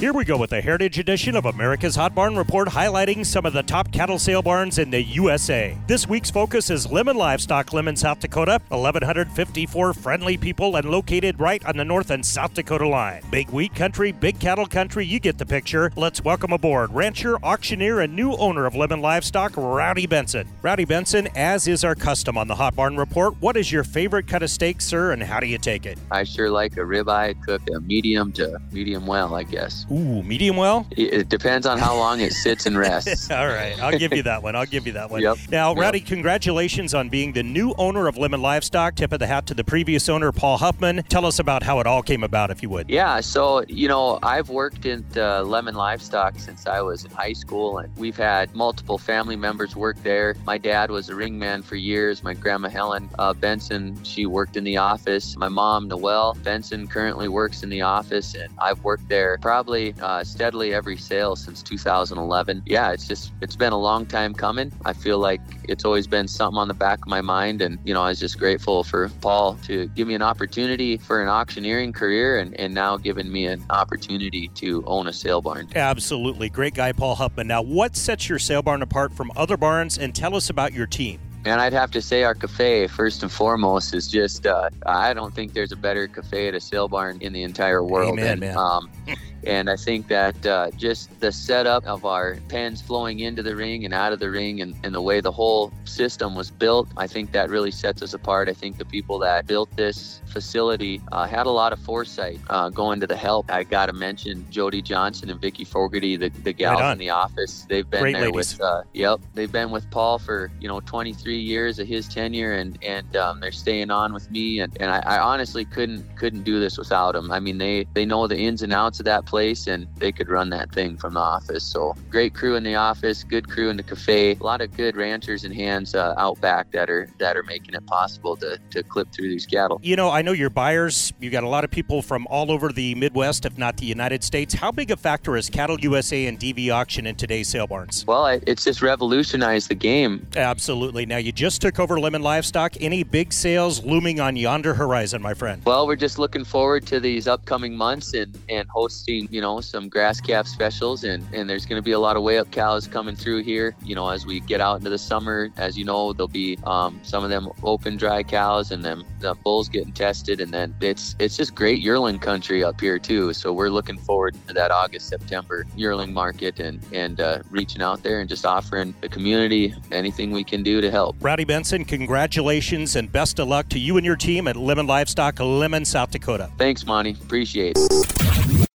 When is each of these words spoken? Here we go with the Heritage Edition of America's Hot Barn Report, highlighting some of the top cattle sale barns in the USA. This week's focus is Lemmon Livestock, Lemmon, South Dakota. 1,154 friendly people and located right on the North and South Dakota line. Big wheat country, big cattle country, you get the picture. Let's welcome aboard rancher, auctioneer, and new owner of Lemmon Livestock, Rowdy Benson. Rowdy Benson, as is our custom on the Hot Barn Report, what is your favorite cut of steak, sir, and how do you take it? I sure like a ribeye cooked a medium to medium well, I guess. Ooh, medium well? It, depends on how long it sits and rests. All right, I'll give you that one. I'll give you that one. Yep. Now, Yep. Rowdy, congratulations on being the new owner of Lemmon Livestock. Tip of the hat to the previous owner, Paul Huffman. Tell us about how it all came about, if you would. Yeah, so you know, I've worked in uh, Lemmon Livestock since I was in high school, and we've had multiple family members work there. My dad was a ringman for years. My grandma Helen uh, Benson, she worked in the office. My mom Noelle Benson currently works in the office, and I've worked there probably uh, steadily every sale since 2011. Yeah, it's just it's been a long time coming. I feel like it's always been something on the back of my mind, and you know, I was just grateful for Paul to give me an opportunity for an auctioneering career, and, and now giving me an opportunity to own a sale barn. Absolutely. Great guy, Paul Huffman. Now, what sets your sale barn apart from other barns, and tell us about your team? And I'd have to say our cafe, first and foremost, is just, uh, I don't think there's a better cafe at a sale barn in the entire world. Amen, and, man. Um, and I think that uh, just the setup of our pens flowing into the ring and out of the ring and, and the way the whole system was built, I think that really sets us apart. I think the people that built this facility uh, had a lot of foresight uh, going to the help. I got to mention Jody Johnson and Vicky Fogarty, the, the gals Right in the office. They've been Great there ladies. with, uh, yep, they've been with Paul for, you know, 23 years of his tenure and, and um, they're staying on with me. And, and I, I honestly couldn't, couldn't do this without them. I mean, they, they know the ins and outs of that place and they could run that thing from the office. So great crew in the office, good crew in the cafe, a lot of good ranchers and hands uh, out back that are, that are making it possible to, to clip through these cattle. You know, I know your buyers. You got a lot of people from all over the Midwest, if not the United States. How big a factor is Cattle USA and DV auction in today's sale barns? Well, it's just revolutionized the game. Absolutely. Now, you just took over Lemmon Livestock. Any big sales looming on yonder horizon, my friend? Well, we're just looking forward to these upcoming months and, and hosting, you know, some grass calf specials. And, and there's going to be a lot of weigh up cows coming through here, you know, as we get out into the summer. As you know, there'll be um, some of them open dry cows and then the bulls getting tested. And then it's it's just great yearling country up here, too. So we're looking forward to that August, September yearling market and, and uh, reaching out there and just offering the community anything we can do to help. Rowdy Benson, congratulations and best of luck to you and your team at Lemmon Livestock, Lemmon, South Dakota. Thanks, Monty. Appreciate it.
Here 0.00 0.12
we 0.12 0.24
go 0.24 0.36
with 0.36 0.50
the 0.50 0.60
Heritage 0.60 0.98
Edition 0.98 1.36
of 1.36 1.46
America's 1.46 1.94
Hot 1.94 2.16
Barn 2.16 2.36
Report, 2.36 2.66
highlighting 2.68 3.24
some 3.24 3.46
of 3.46 3.52
the 3.52 3.62
top 3.62 3.92
cattle 3.92 4.18
sale 4.18 4.42
barns 4.42 4.78
in 4.78 4.90
the 4.90 5.00
USA. 5.00 5.78
This 5.86 6.08
week's 6.08 6.32
focus 6.32 6.68
is 6.68 6.88
Lemmon 6.88 7.14
Livestock, 7.14 7.70
Lemmon, 7.70 7.96
South 7.96 8.18
Dakota. 8.18 8.60
1,154 8.68 9.94
friendly 9.94 10.36
people 10.36 10.74
and 10.76 10.90
located 10.90 11.38
right 11.38 11.64
on 11.64 11.76
the 11.76 11.84
North 11.84 12.10
and 12.10 12.26
South 12.26 12.54
Dakota 12.54 12.88
line. 12.88 13.22
Big 13.30 13.48
wheat 13.50 13.72
country, 13.76 14.10
big 14.10 14.40
cattle 14.40 14.66
country, 14.66 15.06
you 15.06 15.20
get 15.20 15.38
the 15.38 15.46
picture. 15.46 15.92
Let's 15.94 16.24
welcome 16.24 16.52
aboard 16.52 16.92
rancher, 16.92 17.36
auctioneer, 17.44 18.00
and 18.00 18.16
new 18.16 18.32
owner 18.32 18.66
of 18.66 18.74
Lemmon 18.74 19.00
Livestock, 19.00 19.56
Rowdy 19.56 20.08
Benson. 20.08 20.48
Rowdy 20.60 20.86
Benson, 20.86 21.28
as 21.36 21.68
is 21.68 21.84
our 21.84 21.94
custom 21.94 22.36
on 22.36 22.48
the 22.48 22.56
Hot 22.56 22.74
Barn 22.74 22.96
Report, 22.96 23.40
what 23.40 23.56
is 23.56 23.70
your 23.70 23.84
favorite 23.84 24.26
cut 24.26 24.42
of 24.42 24.50
steak, 24.50 24.80
sir, 24.80 25.12
and 25.12 25.22
how 25.22 25.38
do 25.38 25.46
you 25.46 25.56
take 25.56 25.86
it? 25.86 25.98
I 26.10 26.24
sure 26.24 26.50
like 26.50 26.76
a 26.76 26.80
ribeye 26.80 27.40
cooked 27.46 27.70
a 27.70 27.80
medium 27.80 28.32
to 28.32 28.58
medium 28.72 29.06
well, 29.06 29.36
I 29.36 29.44
guess. 29.44 29.83
Ooh, 29.90 30.22
medium 30.22 30.56
well? 30.56 30.86
It, 30.90 31.28
depends 31.28 31.66
on 31.66 31.78
how 31.78 31.96
long 31.96 32.20
it 32.20 32.32
sits 32.32 32.66
and 32.66 32.76
rests. 32.76 33.30
All 33.30 33.46
right, 33.46 33.80
I'll 33.82 33.98
give 33.98 34.12
you 34.12 34.22
that 34.24 34.42
one. 34.42 34.54
I'll 34.56 34.66
give 34.66 34.86
you 34.86 34.92
that 34.94 35.10
one. 35.10 35.20
Yep. 35.22 35.38
Now, 35.50 35.70
Yep. 35.70 35.78
Rowdy, 35.82 36.00
congratulations 36.00 36.94
on 36.94 37.08
being 37.08 37.32
the 37.32 37.42
new 37.42 37.74
owner 37.78 38.06
of 38.06 38.16
Lemmon 38.16 38.40
Livestock. 38.40 38.94
Tip 38.94 39.12
of 39.12 39.18
the 39.18 39.26
hat 39.26 39.46
to 39.46 39.54
the 39.54 39.64
previous 39.64 40.08
owner, 40.08 40.32
Paul 40.32 40.58
Huffman. 40.58 41.02
Tell 41.08 41.26
us 41.26 41.38
about 41.38 41.62
how 41.62 41.80
it 41.80 41.86
all 41.86 42.02
came 42.02 42.22
about, 42.22 42.50
if 42.50 42.62
you 42.62 42.68
would. 42.70 42.88
Yeah, 42.88 43.20
so 43.20 43.64
you 43.68 43.88
know, 43.88 44.18
I've 44.22 44.48
worked 44.48 44.86
in 44.86 45.00
uh, 45.16 45.42
Lemmon 45.44 45.74
Livestock 45.74 46.38
since 46.38 46.66
I 46.66 46.80
was 46.80 47.04
in 47.04 47.10
high 47.10 47.32
school, 47.32 47.78
and 47.78 47.94
we've 47.96 48.16
had 48.16 48.54
multiple 48.54 48.98
family 48.98 49.36
members 49.36 49.74
work 49.74 49.96
there. 50.02 50.36
My 50.46 50.58
dad 50.58 50.90
was 50.90 51.08
a 51.08 51.12
ringman 51.14 51.64
for 51.64 51.76
years. 51.76 52.22
My 52.22 52.34
grandma 52.34 52.68
Helen 52.68 53.10
uh, 53.18 53.34
Benson, 53.34 54.02
she 54.04 54.26
worked 54.26 54.56
in 54.56 54.64
the 54.64 54.76
office. 54.76 55.36
My 55.36 55.48
mom 55.48 55.88
Noelle 55.88 56.34
Benson 56.42 56.86
currently 56.86 57.28
works 57.28 57.62
in 57.62 57.68
the 57.70 57.82
office, 57.82 58.34
and 58.34 58.52
I've 58.58 58.82
worked 58.84 59.08
there 59.08 59.38
probably 59.40 59.73
uh, 59.74 60.24
steadily 60.24 60.72
every 60.72 60.96
sale 60.96 61.36
since 61.36 61.62
2011. 61.62 62.62
Yeah, 62.66 62.92
it's 62.92 63.06
just 63.06 63.32
it's 63.40 63.56
been 63.56 63.72
a 63.72 63.78
long 63.78 64.06
time 64.06 64.34
coming. 64.34 64.72
I 64.84 64.92
feel 64.92 65.18
like 65.18 65.40
it's 65.64 65.84
always 65.84 66.06
been 66.06 66.28
something 66.28 66.58
on 66.58 66.68
the 66.68 66.74
back 66.74 67.00
of 67.00 67.08
my 67.08 67.20
mind, 67.20 67.60
and 67.60 67.78
you 67.84 67.94
know, 67.94 68.02
I 68.02 68.08
was 68.08 68.20
just 68.20 68.38
grateful 68.38 68.84
for 68.84 69.08
Paul 69.20 69.54
to 69.64 69.86
give 69.88 70.08
me 70.08 70.14
an 70.14 70.22
opportunity 70.22 70.96
for 70.96 71.22
an 71.22 71.28
auctioneering 71.28 71.92
career, 71.92 72.38
and, 72.38 72.58
and 72.58 72.74
now 72.74 72.96
giving 72.96 73.30
me 73.30 73.46
an 73.46 73.64
opportunity 73.70 74.48
to 74.54 74.84
own 74.86 75.06
a 75.06 75.12
sale 75.12 75.40
barn. 75.40 75.68
Absolutely. 75.74 76.48
Great 76.48 76.74
guy, 76.74 76.92
Paul 76.92 77.16
Huffman. 77.16 77.46
Now, 77.46 77.62
what 77.62 77.96
sets 77.96 78.28
your 78.28 78.38
sale 78.38 78.62
barn 78.62 78.82
apart 78.82 79.12
from 79.12 79.32
other 79.36 79.56
barns, 79.56 79.98
and 79.98 80.14
tell 80.14 80.36
us 80.36 80.50
about 80.50 80.72
your 80.72 80.86
team? 80.86 81.20
And 81.46 81.60
I'd 81.60 81.74
have 81.74 81.90
to 81.90 82.00
say 82.00 82.22
our 82.22 82.34
cafe, 82.34 82.86
first 82.86 83.22
and 83.22 83.30
foremost, 83.30 83.94
is 83.94 84.08
just, 84.08 84.46
uh, 84.46 84.70
I 84.86 85.12
don't 85.12 85.34
think 85.34 85.52
there's 85.52 85.72
a 85.72 85.76
better 85.76 86.08
cafe 86.08 86.48
at 86.48 86.54
a 86.54 86.60
sale 86.60 86.88
barn 86.88 87.18
in 87.20 87.34
the 87.34 87.42
entire 87.42 87.84
world. 87.84 88.18
Amen, 88.18 88.32
and, 88.32 88.40
man. 88.40 88.56
Um, 88.56 88.90
and 89.46 89.68
I 89.70 89.76
think 89.76 90.08
that 90.08 90.46
uh, 90.46 90.70
just 90.72 91.20
the 91.20 91.32
setup 91.32 91.86
of 91.86 92.04
our 92.04 92.38
pens 92.48 92.80
flowing 92.80 93.20
into 93.20 93.42
the 93.42 93.54
ring 93.56 93.84
and 93.84 93.92
out 93.92 94.12
of 94.12 94.18
the 94.18 94.30
ring 94.30 94.60
and, 94.60 94.74
and 94.82 94.94
the 94.94 95.02
way 95.02 95.20
the 95.20 95.32
whole 95.32 95.72
system 95.84 96.34
was 96.34 96.50
built, 96.50 96.88
I 96.96 97.06
think 97.06 97.32
that 97.32 97.50
really 97.50 97.70
sets 97.70 98.02
us 98.02 98.14
apart. 98.14 98.48
I 98.48 98.52
think 98.52 98.78
the 98.78 98.84
people 98.84 99.18
that 99.20 99.46
built 99.46 99.74
this 99.76 100.20
facility 100.26 101.00
uh, 101.12 101.26
had 101.26 101.46
a 101.46 101.50
lot 101.50 101.72
of 101.72 101.78
foresight 101.80 102.40
uh, 102.50 102.68
going 102.68 103.00
to 103.00 103.06
the 103.06 103.16
help. 103.16 103.50
I 103.50 103.62
got 103.64 103.86
to 103.86 103.92
mention 103.92 104.46
Jody 104.50 104.82
Johnson 104.82 105.30
and 105.30 105.40
Vicky 105.40 105.64
Fogarty, 105.64 106.16
the, 106.16 106.28
the 106.28 106.52
gals 106.52 106.80
Right 106.80 106.92
in 106.92 106.98
the 106.98 107.10
office. 107.10 107.66
They've 107.68 107.88
been 107.88 108.00
Great 108.00 108.14
there 108.14 108.30
ladies. 108.30 108.54
with, 108.54 108.60
uh, 108.60 108.82
yep, 108.92 109.20
they've 109.34 109.52
been 109.52 109.70
with 109.70 109.88
Paul 109.90 110.18
for, 110.18 110.50
you 110.60 110.68
know, 110.68 110.80
23 110.80 111.38
years 111.38 111.78
of 111.78 111.86
his 111.86 112.08
tenure 112.08 112.52
and, 112.52 112.78
and 112.82 113.16
um, 113.16 113.40
they're 113.40 113.52
staying 113.52 113.90
on 113.90 114.12
with 114.12 114.30
me. 114.30 114.60
And, 114.60 114.76
and 114.80 114.90
I, 114.90 115.02
I 115.06 115.18
honestly 115.20 115.64
couldn't, 115.64 116.16
couldn't 116.16 116.42
do 116.42 116.60
this 116.60 116.78
without 116.78 117.12
them. 117.12 117.30
I 117.30 117.40
mean, 117.40 117.58
they, 117.58 117.86
they 117.94 118.04
know 118.04 118.26
the 118.26 118.36
ins 118.36 118.62
and 118.62 118.72
outs 118.72 118.98
of 118.98 119.04
that 119.06 119.26
place 119.34 119.66
and 119.66 119.88
they 119.96 120.12
could 120.12 120.28
run 120.28 120.48
that 120.48 120.70
thing 120.70 120.96
from 120.96 121.14
the 121.14 121.20
office. 121.20 121.64
So 121.64 121.96
great 122.08 122.34
crew 122.34 122.54
in 122.54 122.62
the 122.62 122.76
office, 122.76 123.24
good 123.24 123.50
crew 123.50 123.68
in 123.68 123.76
the 123.76 123.82
cafe, 123.82 124.36
a 124.40 124.44
lot 124.44 124.60
of 124.60 124.76
good 124.76 124.94
ranchers 124.94 125.42
and 125.42 125.52
hands 125.52 125.96
uh, 125.96 126.14
out 126.16 126.40
back 126.40 126.70
that 126.70 126.88
are, 126.88 127.08
that 127.18 127.36
are 127.36 127.42
making 127.42 127.74
it 127.74 127.84
possible 127.86 128.36
to, 128.36 128.60
to 128.70 128.84
clip 128.84 129.10
through 129.10 129.30
these 129.30 129.44
cattle. 129.44 129.80
You 129.82 129.96
know, 129.96 130.08
I 130.08 130.22
know 130.22 130.30
your 130.30 130.50
buyers. 130.50 131.12
You 131.18 131.30
got 131.30 131.42
a 131.42 131.48
lot 131.48 131.64
of 131.64 131.70
people 131.72 132.00
from 132.00 132.28
all 132.28 132.52
over 132.52 132.70
the 132.70 132.94
Midwest, 132.94 133.44
if 133.44 133.58
not 133.58 133.76
the 133.76 133.86
United 133.86 134.22
States. 134.22 134.54
How 134.54 134.70
big 134.70 134.92
a 134.92 134.96
factor 134.96 135.36
is 135.36 135.50
Cattle 135.50 135.80
USA 135.80 136.26
and 136.26 136.38
DV 136.38 136.72
auction 136.72 137.04
in 137.04 137.16
today's 137.16 137.48
sale 137.48 137.66
barns? 137.66 138.04
Well, 138.06 138.26
it's 138.46 138.62
just 138.62 138.82
revolutionized 138.82 139.68
the 139.68 139.74
game. 139.74 140.28
Absolutely. 140.36 141.06
Now, 141.06 141.16
you 141.16 141.32
just 141.32 141.60
took 141.60 141.80
over 141.80 141.96
Lemmon 141.96 142.22
Livestock. 142.22 142.80
Any 142.80 143.02
big 143.02 143.32
sales 143.32 143.82
looming 143.82 144.20
on 144.20 144.36
yonder 144.36 144.74
horizon, 144.74 145.20
my 145.20 145.34
friend? 145.34 145.60
Well, 145.64 145.88
we're 145.88 145.96
just 145.96 146.20
looking 146.20 146.44
forward 146.44 146.86
to 146.86 147.00
these 147.00 147.26
upcoming 147.26 147.76
months 147.76 148.14
and, 148.14 148.38
and 148.48 148.68
hosting, 148.68 149.23
you 149.30 149.40
know, 149.40 149.60
some 149.60 149.88
grass 149.88 150.20
calf 150.20 150.46
specials. 150.46 151.04
And, 151.04 151.26
and 151.32 151.48
there's 151.48 151.66
going 151.66 151.78
to 151.78 151.82
be 151.82 151.92
a 151.92 151.98
lot 151.98 152.16
of 152.16 152.22
weigh 152.22 152.38
up 152.38 152.50
cows 152.50 152.86
coming 152.86 153.16
through 153.16 153.42
here, 153.42 153.74
you 153.84 153.94
know, 153.94 154.08
as 154.08 154.26
we 154.26 154.40
get 154.40 154.60
out 154.60 154.78
into 154.78 154.90
the 154.90 154.98
summer. 154.98 155.50
As 155.56 155.76
you 155.76 155.84
know, 155.84 156.12
there'll 156.12 156.28
be 156.28 156.58
um, 156.64 157.00
some 157.02 157.24
of 157.24 157.30
them 157.30 157.48
open 157.62 157.96
dry 157.96 158.22
cows 158.22 158.70
and 158.70 158.84
then 158.84 159.04
the 159.20 159.34
bulls 159.34 159.68
getting 159.68 159.92
tested. 159.92 160.40
And 160.40 160.52
then 160.52 160.74
it's 160.80 161.16
it's 161.18 161.36
just 161.36 161.54
great 161.54 161.80
yearling 161.80 162.18
country 162.18 162.62
up 162.64 162.80
here, 162.80 162.98
too. 162.98 163.32
So 163.32 163.52
we're 163.52 163.70
looking 163.70 163.98
forward 163.98 164.36
to 164.48 164.54
that 164.54 164.70
August, 164.70 165.08
September 165.08 165.66
yearling 165.76 166.12
market 166.12 166.60
and, 166.60 166.84
and 166.92 167.20
uh, 167.20 167.42
reaching 167.50 167.82
out 167.82 168.02
there 168.02 168.20
and 168.20 168.28
just 168.28 168.44
offering 168.44 168.94
the 169.00 169.08
community 169.08 169.74
anything 169.90 170.30
we 170.30 170.44
can 170.44 170.62
do 170.62 170.80
to 170.80 170.90
help. 170.90 171.16
Rowdy 171.20 171.44
Benson, 171.44 171.84
congratulations 171.84 172.96
and 172.96 173.10
best 173.10 173.38
of 173.38 173.48
luck 173.48 173.68
to 173.70 173.78
you 173.78 173.96
and 173.96 174.04
your 174.04 174.16
team 174.16 174.48
at 174.48 174.56
Lemmon 174.56 174.88
Livestock, 174.88 175.36
Lemmon, 175.36 175.86
South 175.86 176.10
Dakota. 176.10 176.50
Thanks, 176.58 176.86
Monty. 176.86 177.10
Appreciate 177.10 177.76
it. 177.76 178.53